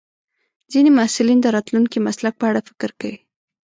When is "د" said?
1.41-1.47